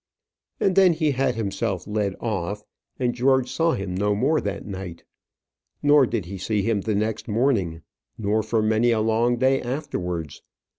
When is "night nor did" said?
4.65-6.25